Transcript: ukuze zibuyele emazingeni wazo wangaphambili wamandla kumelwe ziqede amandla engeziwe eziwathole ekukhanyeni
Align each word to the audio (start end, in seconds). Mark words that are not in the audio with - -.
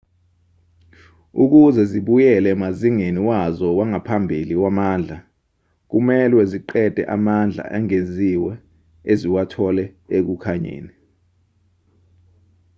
ukuze 1.43 1.81
zibuyele 1.91 2.47
emazingeni 2.55 3.21
wazo 3.29 3.67
wangaphambili 3.77 4.53
wamandla 4.63 5.17
kumelwe 5.89 6.41
ziqede 6.51 7.01
amandla 7.15 7.63
engeziwe 7.77 8.53
eziwathole 9.11 9.85
ekukhanyeni 10.17 10.93